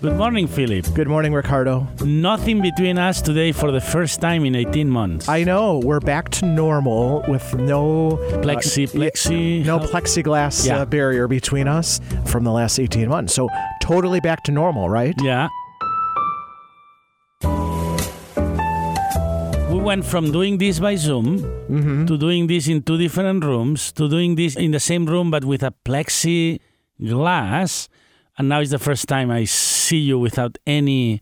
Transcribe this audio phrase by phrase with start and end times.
[0.00, 0.94] Good morning, Philip.
[0.94, 1.86] Good morning, Ricardo.
[2.02, 5.28] Nothing between us today for the first time in 18 months.
[5.28, 10.78] I know we're back to normal with no plexi, uh, plexi, no plexiglass Yeah.
[10.78, 13.34] uh, barrier between us from the last 18 months.
[13.34, 13.48] So
[13.82, 15.14] totally back to normal, right?
[15.22, 15.48] Yeah.
[19.70, 22.06] We went from doing this by Zoom Mm-hmm.
[22.06, 25.44] to doing this in two different rooms to doing this in the same room but
[25.44, 26.58] with a plexi
[27.06, 27.88] glass.
[28.38, 29.44] And now it's the first time I
[29.90, 31.20] see you without any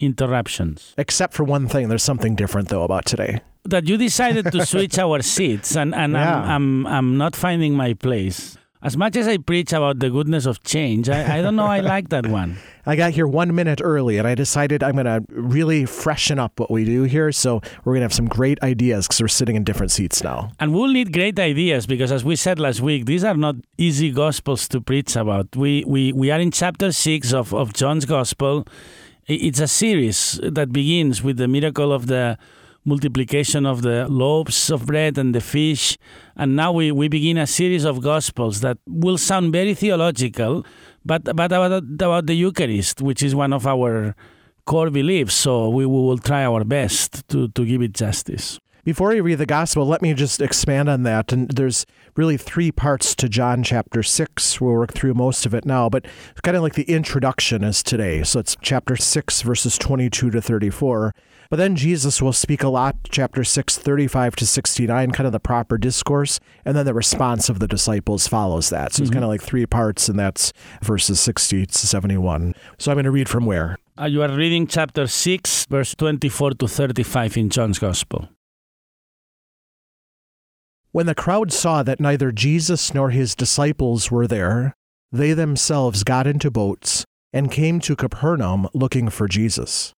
[0.00, 0.94] interruptions.
[0.96, 3.40] Except for one thing, there's something different though about today.
[3.64, 6.36] That you decided to switch our seats, and, and Yeah.
[6.42, 8.56] I'm, I'm, I'm not finding my place.
[8.80, 11.80] As much as I preach about the goodness of change, I, I don't know I
[11.80, 12.58] like that one.
[12.86, 16.60] I got here one minute early and I decided I'm going to really freshen up
[16.60, 17.32] what we do here.
[17.32, 20.52] So we're going to have some great ideas because we're sitting in different seats now.
[20.60, 24.12] And we'll need great ideas because, as we said last week, these are not easy
[24.12, 25.56] gospels to preach about.
[25.56, 28.64] We, we, we are in chapter 6 of, of John's gospel.
[29.26, 32.38] It's a series that begins with the miracle of the
[32.84, 35.98] multiplication of the loaves of bread and the fish.
[36.36, 40.64] And now we, we begin a series of gospels that will sound very theological,
[41.04, 44.14] but, but about, about the Eucharist, which is one of our
[44.64, 45.34] core beliefs.
[45.34, 48.58] So we, we will try our best to, to give it justice.
[48.84, 51.32] Before we read the gospel, let me just expand on that.
[51.32, 51.84] And there's
[52.16, 54.60] really three parts to John chapter 6.
[54.60, 57.82] We'll work through most of it now, but it's kind of like the introduction is
[57.82, 58.22] today.
[58.22, 61.14] So it's chapter 6, verses 22 to 34.
[61.50, 65.40] But then Jesus will speak a lot, chapter 6, 35 to 69, kind of the
[65.40, 66.40] proper discourse.
[66.64, 68.92] And then the response of the disciples follows that.
[68.92, 70.52] So it's kind of like three parts, and that's
[70.82, 72.54] verses 60 to 71.
[72.78, 73.78] So I'm going to read from where?
[73.98, 78.28] Uh, you are reading chapter 6, verse 24 to 35 in John's Gospel.
[80.90, 84.74] When the crowd saw that neither Jesus nor his disciples were there,
[85.12, 89.92] they themselves got into boats and came to Capernaum looking for Jesus.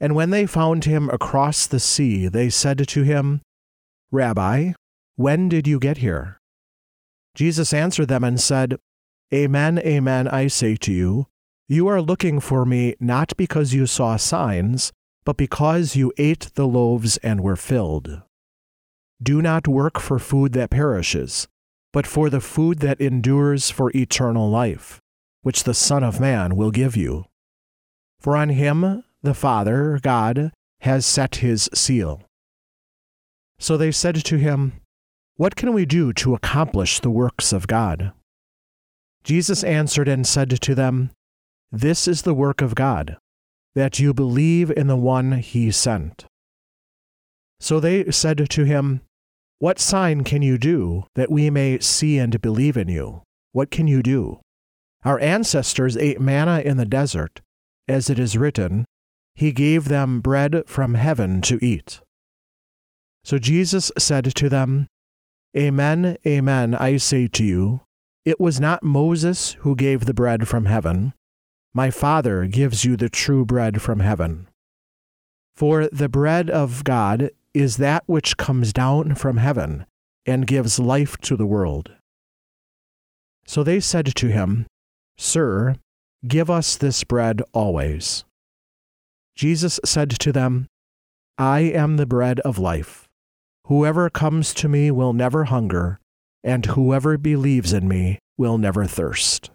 [0.00, 3.40] And when they found him across the sea, they said to him,
[4.10, 4.72] Rabbi,
[5.16, 6.38] when did you get here?
[7.34, 8.78] Jesus answered them and said,
[9.32, 11.26] Amen, amen, I say to you,
[11.68, 14.92] you are looking for me not because you saw signs,
[15.24, 18.22] but because you ate the loaves and were filled.
[19.22, 21.48] Do not work for food that perishes,
[21.92, 25.00] but for the food that endures for eternal life,
[25.42, 27.24] which the Son of Man will give you.
[28.20, 32.22] For on him the Father, God, has set his seal.
[33.58, 34.74] So they said to him,
[35.36, 38.12] What can we do to accomplish the works of God?
[39.24, 41.10] Jesus answered and said to them,
[41.72, 43.16] This is the work of God,
[43.74, 46.26] that you believe in the one he sent.
[47.60, 49.00] So they said to him,
[49.58, 53.22] What sign can you do that we may see and believe in you?
[53.52, 54.40] What can you do?
[55.04, 57.40] Our ancestors ate manna in the desert,
[57.88, 58.84] as it is written,
[59.34, 62.00] He gave them bread from heaven to eat.
[63.24, 64.88] So Jesus said to them,
[65.56, 67.80] Amen, amen, I say to you,
[68.26, 71.14] it was not Moses who gave the bread from heaven.
[71.72, 74.48] My Father gives you the true bread from heaven.
[75.54, 79.86] For the bread of God is that which comes down from heaven
[80.26, 81.90] and gives life to the world.
[83.46, 84.66] So they said to him,
[85.16, 85.76] Sir,
[86.28, 88.24] give us this bread always.
[89.34, 90.66] Jesus said to them,
[91.38, 93.08] I am the bread of life.
[93.64, 95.98] Whoever comes to me will never hunger,
[96.44, 99.50] and whoever believes in me will never thirst.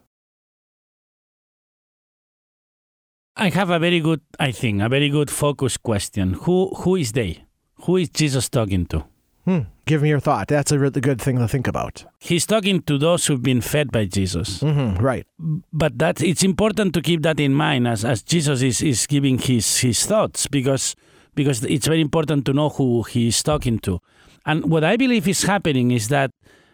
[3.36, 6.34] I have a very good, I think, a very good focus question.
[6.34, 7.46] Who who is they?
[7.84, 9.04] Who is Jesus talking to?
[9.46, 9.60] Hmm.
[9.86, 10.48] Give me your thought.
[10.48, 12.06] That's a really good thing to think about.
[12.20, 14.60] He's talking to those who've been fed by Jesus.
[14.60, 15.04] Mm-hmm.
[15.04, 15.26] Right.
[15.74, 19.40] But that it's important to keep that in mind as, as Jesus is, is giving
[19.40, 20.96] his, his thoughts because
[21.34, 24.00] because it's very important to know who he's talking to.
[24.46, 26.32] And what I believe is happening is that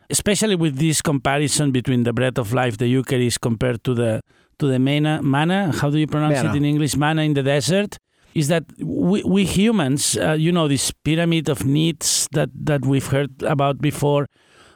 [0.09, 4.21] especially with this comparison between the bread of life, the Eucharist, compared to the
[4.59, 6.53] to the manna, manna how do you pronounce Manna.
[6.53, 6.95] it in English?
[6.95, 7.97] Manna in the desert.
[8.37, 13.07] Is that we, we humans, uh, you know, this pyramid of needs that, that we've
[13.07, 14.27] heard about before,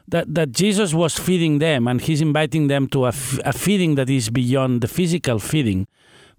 [0.07, 3.13] that, that Jesus was feeding them and he's inviting them to a,
[3.45, 5.87] a feeding that is beyond the physical feeding.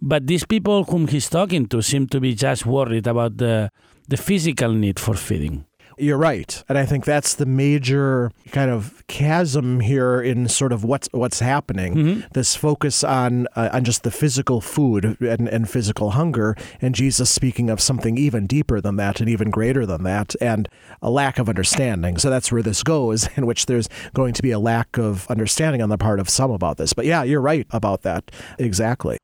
[0.01, 3.71] But these people whom he's talking to seem to be just worried about the,
[4.09, 5.65] the physical need for feeding.
[5.99, 10.85] You're right, and I think that's the major kind of chasm here in sort of
[10.85, 11.95] what's what's happening.
[12.33, 17.31] This focus on uh, on just the physical food and, and physical hunger, and Jesus
[17.31, 20.69] speaking of something even deeper than that and even greater than that, and
[21.01, 22.19] a lack of understanding.
[22.19, 25.83] So that's where this goes, in which there's going to be a lack of understanding
[25.83, 26.93] on the part of some about this.
[26.93, 29.19] But yeah, you're right about that exactly.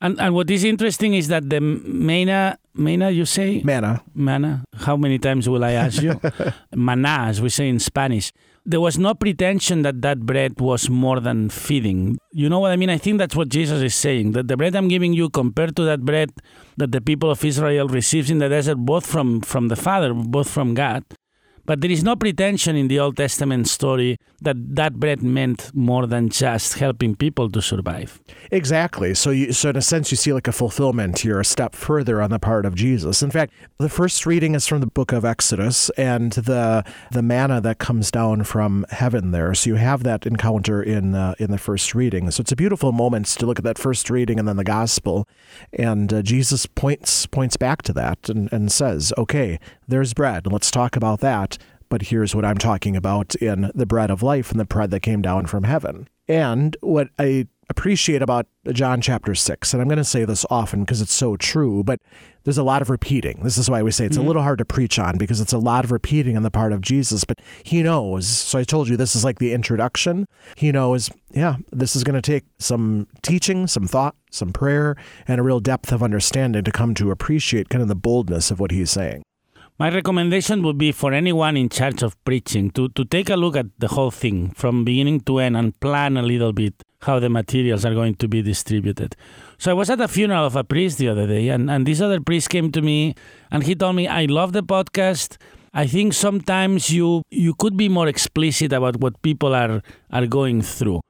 [0.00, 3.62] And, and what is interesting is that the manna, manna you say?
[3.62, 4.02] Manna.
[4.14, 4.64] Manna.
[4.74, 6.12] How many times will I ask you?
[6.74, 8.32] Maná, as we say in Spanish.
[8.66, 12.16] There was no pretension that that bread was more than feeding.
[12.32, 12.88] You know what I mean?
[12.88, 14.32] I think that's what Jesus is saying.
[14.32, 16.30] That the bread I'm giving you compared to that bread
[16.78, 20.48] that the people of Israel receives in the desert, both from, from the Father, both
[20.48, 21.04] from God.
[21.66, 26.06] But there is no pretension in the Old Testament story that that bread meant more
[26.06, 28.20] than just helping people to survive.
[28.50, 29.14] Exactly.
[29.14, 32.20] So, you, so in a sense, you see like a fulfillment here, a step further
[32.20, 33.22] on the part of Jesus.
[33.22, 37.60] In fact, the first reading is from the book of Exodus and the the manna
[37.62, 39.54] that comes down from heaven there.
[39.54, 42.30] So you have that encounter in uh, in the first reading.
[42.30, 45.26] So it's a beautiful moment to look at that first reading and then the gospel,
[45.72, 49.58] and uh, Jesus points points back to that and, and says, "Okay,
[49.88, 50.46] there's bread.
[50.46, 51.58] Let's talk about that."
[51.88, 55.00] But here's what I'm talking about in the bread of life and the bread that
[55.00, 56.08] came down from heaven.
[56.26, 60.80] And what I appreciate about John chapter 6, and I'm going to say this often
[60.80, 62.00] because it's so true, but
[62.44, 63.40] there's a lot of repeating.
[63.42, 64.26] This is why we say it's a mm-hmm.
[64.26, 66.80] little hard to preach on because it's a lot of repeating on the part of
[66.80, 68.26] Jesus, but he knows.
[68.26, 70.26] So I told you this is like the introduction.
[70.56, 74.96] He knows, yeah, this is going to take some teaching, some thought, some prayer,
[75.26, 78.60] and a real depth of understanding to come to appreciate kind of the boldness of
[78.60, 79.22] what he's saying.
[79.76, 83.56] My recommendation would be for anyone in charge of preaching to, to take a look
[83.56, 87.28] at the whole thing from beginning to end and plan a little bit how the
[87.28, 89.16] materials are going to be distributed.
[89.58, 92.00] So I was at a funeral of a priest the other day, and, and this
[92.00, 93.16] other priest came to me
[93.50, 95.38] and he told me, I love the podcast.
[95.72, 99.82] I think sometimes you you could be more explicit about what people are
[100.12, 101.00] are going through.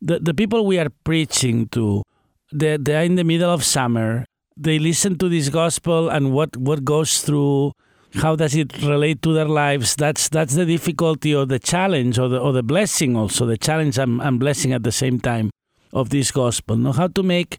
[0.00, 2.04] The the people we are preaching to,
[2.52, 4.24] they they're in the middle of summer.
[4.56, 7.72] They listen to this gospel and what, what goes through
[8.14, 9.96] how does it relate to their lives?
[9.96, 13.98] That's that's the difficulty or the challenge or the or the blessing also the challenge
[13.98, 15.50] and, and blessing at the same time
[15.92, 16.76] of this gospel.
[16.76, 17.58] Know how to make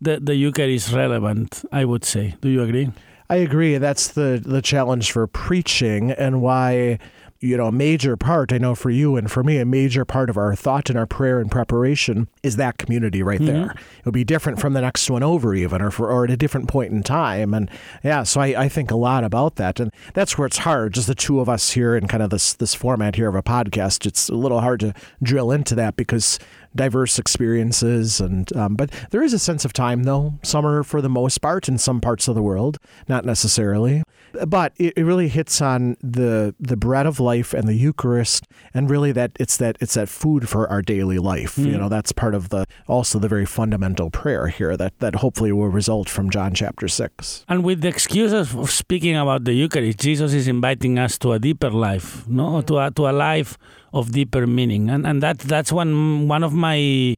[0.00, 2.34] the the eucharist relevant i would say.
[2.40, 2.90] Do you agree?
[3.30, 3.78] I agree.
[3.78, 6.98] That's the the challenge for preaching and why
[7.44, 10.30] you know a major part I know for you and for me a major part
[10.30, 13.72] of our thought and our prayer and preparation is that community right there.
[13.72, 16.36] It would be different from the next one over even or for or at a
[16.36, 17.52] different point in time.
[17.52, 17.70] And
[18.02, 19.78] yeah so I, I think a lot about that.
[19.78, 22.54] And that's where it's hard just the two of us here in kind of this
[22.54, 24.06] this format here of a podcast.
[24.06, 26.38] It's a little hard to drill into that because
[26.74, 30.38] diverse experiences and um, but there is a sense of time though.
[30.42, 34.02] Summer for the most part in some parts of the world not necessarily.
[34.46, 38.90] But it, it really hits on the the bread of life and the eucharist and
[38.90, 41.78] really that it's that it's that food for our daily life you hmm.
[41.78, 45.68] know that's part of the also the very fundamental prayer here that that hopefully will
[45.68, 50.32] result from john chapter 6 and with the excuse of speaking about the eucharist jesus
[50.32, 52.44] is inviting us to a deeper life no?
[52.44, 52.66] Mm-hmm.
[52.66, 53.58] To a, to a life
[53.92, 54.90] of deeper meaning.
[54.90, 57.14] And and that that's one one of my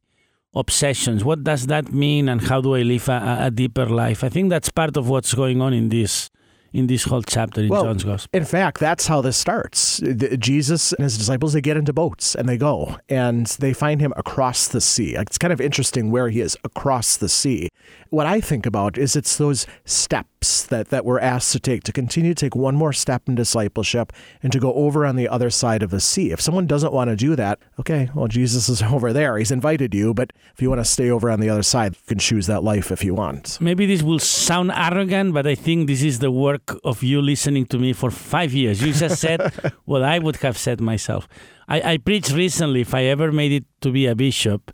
[0.53, 1.23] obsessions.
[1.23, 4.23] What does that mean and how do i live a, a deeper life?
[4.23, 6.29] I think that's part of what's going on in this
[6.73, 9.97] in this whole chapter in Well, john's gospel In fact, that's how this starts.
[9.97, 14.01] The- Jesus and his disciples, they get into boats and they go and they find
[14.01, 15.15] him across the sea.
[15.15, 17.69] It's kind of interesting where he is across the sea.
[18.09, 21.91] What I think about is it's those steps that, that we're asked to take to
[21.91, 25.49] continue to take one more step in discipleship and to go over on the other
[25.49, 26.31] side of the sea.
[26.31, 29.37] If someone doesn't want to do that, okay, well, Jesus is over there.
[29.37, 32.01] He's invited you, but if you want to stay over on the other side, you
[32.07, 33.57] can choose that life if you want.
[33.61, 37.65] maybe this will sound arrogant but i think this is the work of you listening
[37.67, 38.81] to me for five years.
[38.81, 39.41] You just said
[39.85, 41.27] what i would have said myself.
[41.67, 44.71] I, I preached recently if i ever made it to be a bishop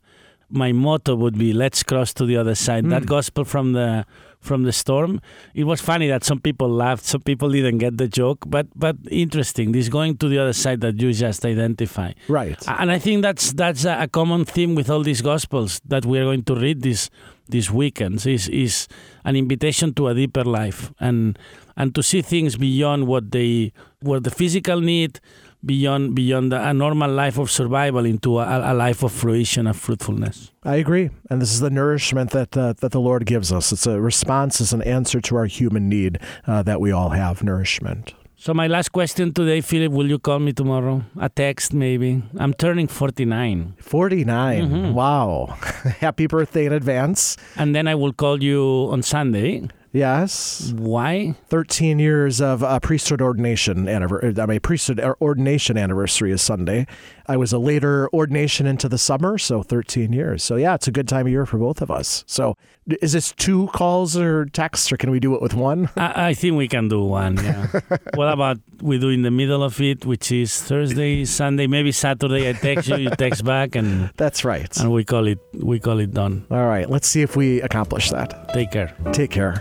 [0.53, 2.85] my motto would be let's cross to the other side.
[2.85, 3.07] That hmm.
[3.07, 4.05] gospel from the
[4.43, 5.21] from the storm.
[5.55, 8.97] It was funny that some people laughed, some people didn't get the joke, but but
[9.09, 9.71] interesting.
[9.71, 12.12] This going to the other side that you just identify.
[12.27, 12.62] Right.
[12.67, 16.25] And I think that's that's a common theme with all these gospels that we are
[16.25, 17.09] going to read this
[17.50, 18.88] these weekends is is
[19.25, 21.38] an invitation to a deeper life and
[21.75, 23.71] and to see things beyond what they
[24.01, 25.19] what the physical need
[25.65, 30.51] beyond beyond a normal life of survival into a, a life of fruition of fruitfulness.
[30.63, 33.72] I agree, and this is the nourishment that uh, that the Lord gives us.
[33.72, 37.43] It's a response, it's an answer to our human need uh, that we all have
[37.43, 38.13] nourishment.
[38.36, 41.05] So my last question today, Philip, will you call me tomorrow?
[41.17, 42.22] A text maybe.
[42.38, 43.75] I'm turning 49.
[43.79, 44.62] 49.
[44.70, 44.93] Mm-hmm.
[44.93, 45.46] Wow.
[46.00, 47.38] Happy birthday in advance.
[47.55, 49.70] And then I will call you on Sunday.
[49.93, 50.73] Yes.
[50.75, 51.35] Why?
[51.50, 54.33] 13 years of uh, priesthood ordination anniversary.
[54.41, 56.88] I mean, priesthood ordination anniversary is Sunday.
[57.27, 60.41] I was a later ordination into the summer, so 13 years.
[60.41, 62.23] So yeah, it's a good time of year for both of us.
[62.25, 62.57] So
[63.01, 65.89] is this two calls or texts, or can we do it with one?
[65.95, 67.37] I, I think we can do one.
[67.37, 67.67] Yeah.
[68.15, 72.49] what about we do in the middle of it, which is Thursday, Sunday, maybe Saturday?
[72.49, 74.75] I text you, you text back, and that's right.
[74.77, 76.45] And we call it we call it done.
[76.51, 76.89] All right.
[76.89, 78.53] Let's see if we accomplish that.
[78.53, 78.93] Take care.
[79.11, 79.57] Take care.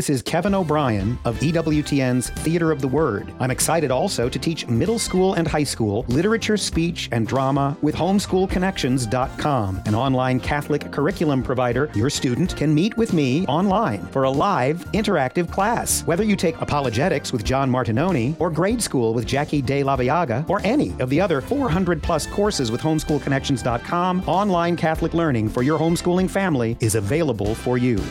[0.00, 3.34] This is Kevin O'Brien of EWTN's Theater of the Word.
[3.38, 7.94] I'm excited also to teach middle school and high school literature, speech, and drama with
[7.96, 11.90] homeschoolconnections.com, an online Catholic curriculum provider.
[11.94, 16.00] Your student can meet with me online for a live, interactive class.
[16.06, 20.48] Whether you take apologetics with John Martignoni, or grade school with Jackie De La Viaga,
[20.48, 25.78] or any of the other 400 plus courses with homeschoolconnections.com, online Catholic learning for your
[25.78, 28.02] homeschooling family is available for you.